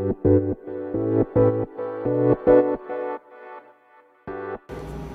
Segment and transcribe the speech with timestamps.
[0.00, 0.16] おはよ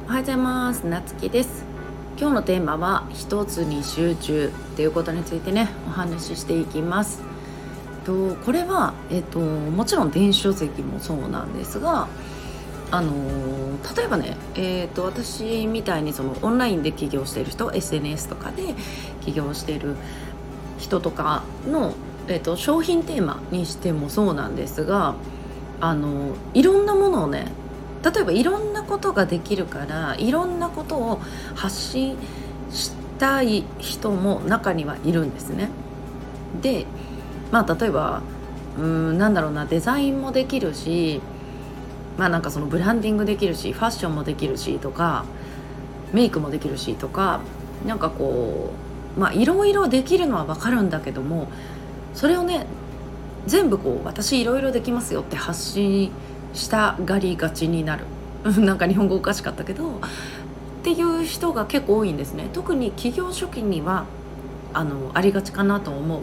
[0.05, 0.85] うございます。
[0.85, 1.65] なつきです。
[2.19, 7.24] 今日のテーマは一つに集中っていうことについてねお話ししていきます。
[8.06, 12.08] とこれは、えっと、もちろん電子書籍もそうなんですが
[12.92, 13.12] あの
[13.97, 18.76] 例えばね、えーと、私みたいにそのオンラインで起業している人 SNS とかで
[19.22, 19.95] 起業している
[20.77, 21.95] 人とかの、
[22.27, 25.16] えーと、商品テーマにしてもそうなんですが
[25.80, 27.48] あのいろんなものをね
[28.04, 31.22] 例えばいろんなことができるからいろんなことを
[31.55, 32.17] 発信
[32.72, 35.70] したい人も中にはいるんですね。
[36.62, 36.86] で
[37.52, 38.22] まあ例えば
[38.78, 41.22] うんなんだろうなデザインもできるし
[42.17, 45.26] まあなんかそのブランディングできるしファッションもできるしとか
[46.14, 47.42] メイクもできるしとか
[47.86, 48.72] なんかこ
[49.17, 51.48] うまあいろいろできるのは分かるんだけども
[52.16, 52.66] それをね
[53.46, 56.12] 全部こう私いろいろできますよって発信
[56.54, 58.06] したがりがちになる。
[58.58, 59.92] なんか日本語おかしかったけどっ
[60.84, 62.50] ていう人が結構多いんですね。
[62.54, 64.06] 特に企業初期には
[64.73, 66.22] あのありがちかなと思う。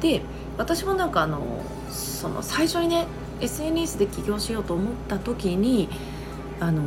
[0.00, 0.22] で
[0.58, 1.40] 私もなんかあの
[1.90, 3.06] その最初にね
[3.40, 5.88] SNS で起業しようと思った時に
[6.60, 6.82] あの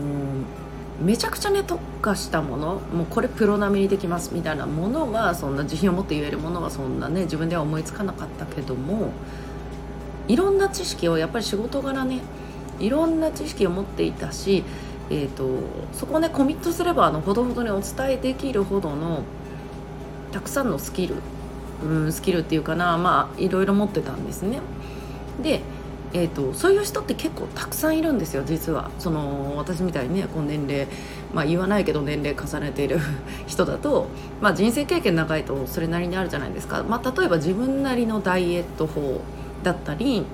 [1.01, 9.11] めちゃくちゃね特化したものもうこれプロ並みにできますみたいなものはそんな自信を持って言えるものはそんなね自分では思いつかなかったけども
[10.27, 12.21] いろんな知識をやっぱり仕事柄ね
[12.79, 14.63] いろんな知識を持っていたし、
[15.09, 15.59] えーと、
[15.93, 19.23] そこをねコミットすればあのほどほどにお伝えできるほどの
[20.31, 21.15] たくさんのスキル、
[21.83, 24.59] うん、スキルっていうかなまあいろいろ持ってたんですね。
[25.41, 25.61] で
[26.15, 28.89] えーと、そういう人って結構たくさんいるんですよ実は。
[28.99, 30.87] その私みたいにねこの年齢、
[31.33, 32.99] まあ、言わないけど年齢重ねている
[33.47, 34.07] 人だと、
[34.41, 39.19] まあ、人生経験長いとそれなりにあるじゃないですか、まあ、例えば自分なりのダイエット法
[39.61, 40.25] だったり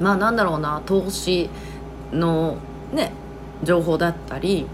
[0.00, 1.48] まあなんだろうな投資
[2.12, 2.56] の
[2.92, 3.12] ね
[3.62, 4.66] 情報だったり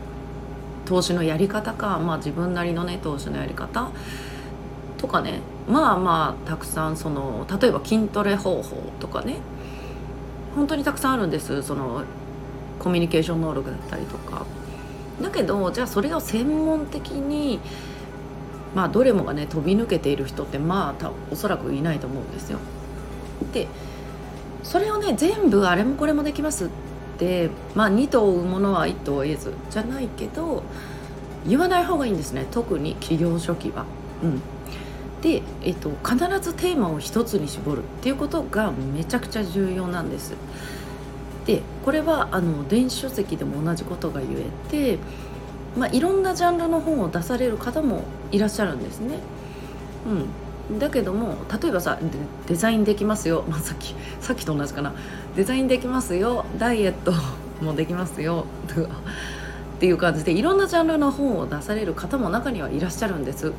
[0.86, 3.90] 投資のやり方か、まあ、自分なりのね投資のやり方
[4.96, 5.40] とかね。
[5.68, 9.36] まあまあたくさんその例えば筋トレ方法とかね。
[10.58, 12.02] 本当にたくさんあるんですその
[12.80, 14.44] コミュニケーション能力だったりとか
[15.22, 17.60] だけどじゃあそれを専門的に
[18.74, 22.58] まあどれもがね飛び抜けている人ってまあおそらくいないと思うんですよ。
[23.52, 23.68] で
[24.64, 26.68] それをね全部あれもこれもできますっ
[27.18, 30.64] てまあ2頭追うものは1頭得ずじゃないけど
[31.46, 33.84] 言わない方がいいんですね特に企業初期は。
[34.24, 34.42] うん
[35.22, 40.34] で、えっと、必ずテーマを一つに絞るっていうことがめちゃくちゃ重要なんです。
[41.46, 44.98] でこれはあの電子書籍でも同じことが言えて、
[45.78, 49.18] まあ、いろんなジャンルの本を出される方もいらっしゃるんですね。
[50.70, 51.98] うん、だけども例えばさ
[52.46, 54.92] デザインできますよ、 まあ、さっきさっきと同じかな
[55.36, 57.12] デザインできますよダイエット
[57.64, 63.52] もできますよとかっていう感じでいろんなジャンルの本を出される方も中にはいらっしゃるんです。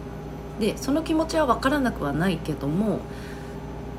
[0.59, 2.99] でその気持ちは分からなくはないけども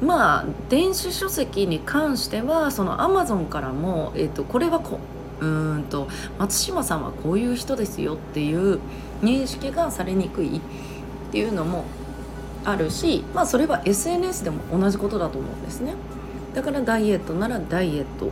[0.03, 4.98] まあ電子書籍に関してはそのアマゾンからも、えーと、これはこ
[5.41, 8.78] うんと松島さんはこういう人ですよっていう
[9.22, 10.60] 認識がされにくいっ
[11.32, 11.84] ていうのも
[12.65, 15.94] あるし、まあ、それは SNS でも同じことだと思うんですね。
[16.54, 18.31] だからダイエットならダイエット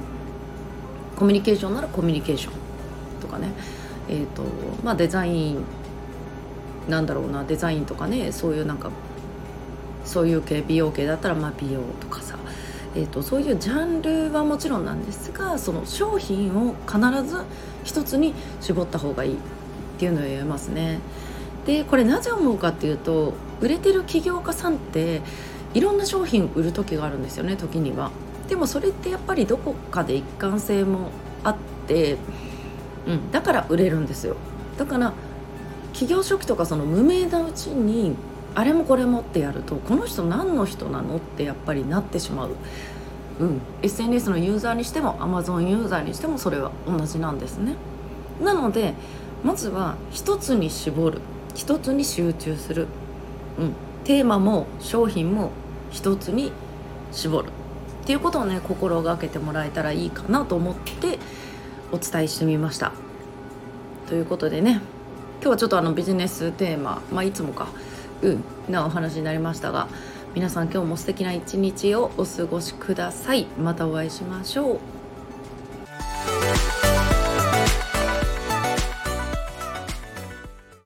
[1.16, 2.52] コミュニケーションならコミュニケーション
[3.20, 3.52] とかね。
[4.10, 4.42] えーと
[4.82, 5.64] まあ、デザイン
[6.88, 8.91] なんだろうなデザインとかねそういうなんか
[10.04, 12.38] そういう系美容系だったらまあ美容とかさ、
[12.94, 17.44] えーと、そういうジャンルはもちろんなんですがその商品を必ず
[17.84, 19.37] 一つに絞った方がいいっ
[19.99, 21.00] ていうのを言えますね。
[21.66, 25.20] でこれなぜ思うかっていうと売れてる起業家さんって
[25.75, 28.10] いろんな商品売る時があるんですよね時には。
[28.49, 31.10] でもそれってやっぱりどこかで一貫性も
[31.44, 31.56] あっ
[31.87, 32.16] て、
[33.06, 34.37] うん、だから売れるんですよ。
[34.78, 35.12] だから
[35.98, 38.14] 企業初期とかその無名なうちに
[38.54, 42.50] あれもこれもってやるとこの人何の人なのってやっぱりなってしまう、
[43.41, 47.75] うん、SNS のユーザーにしても Amazon ユーザーにしてもそれは同じなんですね。
[48.40, 48.94] なので
[49.43, 51.20] まずは一つに絞る。
[51.56, 52.87] 一つに集中する、
[53.58, 53.72] うん、
[54.05, 55.50] テーマも商品も
[55.90, 56.52] 一つに
[57.11, 57.49] 絞る。
[57.49, 61.19] っていうことをね心がけてもらえたらいいかなと思って
[61.90, 62.93] お伝えしてみました。
[64.06, 64.81] ということでね。
[65.40, 67.69] 今日はちょっとあのビジネステーマ、まあ、いつもか、
[68.23, 69.88] うん、なお話になりましたが
[70.35, 73.46] 皆さん今日も素敵な一日をお過ごしください。
[73.58, 74.97] またお会いしましょう。